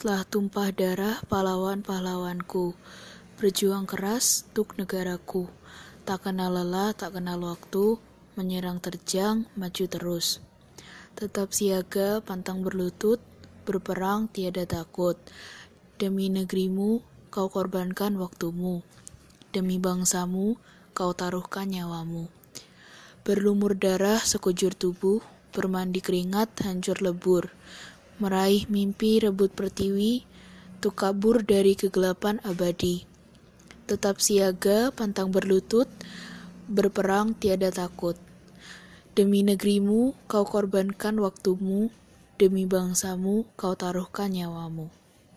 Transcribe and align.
Telah 0.00 0.24
tumpah 0.24 0.72
darah 0.72 1.20
pahlawan-pahlawanku, 1.28 2.72
berjuang 3.36 3.84
keras 3.84 4.48
untuk 4.48 4.72
negaraku. 4.80 5.44
Tak 6.08 6.24
kenal 6.24 6.56
lelah, 6.56 6.96
tak 6.96 7.20
kenal 7.20 7.36
waktu, 7.44 8.00
menyerang 8.32 8.80
terjang, 8.80 9.44
maju 9.60 9.84
terus. 9.84 10.40
Tetap 11.20 11.52
siaga, 11.52 12.24
pantang 12.24 12.64
berlutut, 12.64 13.20
berperang 13.68 14.32
tiada 14.32 14.64
takut. 14.64 15.20
Demi 16.00 16.32
negerimu, 16.32 17.04
kau 17.28 17.52
korbankan 17.52 18.16
waktumu. 18.16 18.80
Demi 19.52 19.76
bangsamu, 19.76 20.56
kau 20.96 21.12
taruhkan 21.12 21.68
nyawamu. 21.68 22.24
Berlumur 23.20 23.76
darah 23.76 24.24
sekujur 24.24 24.72
tubuh, 24.72 25.20
bermandi 25.52 26.00
keringat 26.00 26.64
hancur 26.64 27.04
lebur 27.04 27.52
meraih 28.20 28.68
mimpi 28.68 29.18
rebut 29.24 29.50
pertiwi, 29.56 30.28
untuk 30.80 30.96
kabur 30.96 31.44
dari 31.44 31.76
kegelapan 31.76 32.40
abadi. 32.40 33.04
Tetap 33.84 34.22
siaga, 34.22 34.88
pantang 34.94 35.28
berlutut, 35.28 35.90
berperang 36.70 37.34
tiada 37.34 37.68
takut. 37.68 38.14
Demi 39.12 39.42
negerimu, 39.42 40.14
kau 40.30 40.46
korbankan 40.46 41.18
waktumu, 41.20 41.90
demi 42.40 42.64
bangsamu, 42.64 43.44
kau 43.58 43.76
taruhkan 43.76 44.32
nyawamu. 44.32 44.88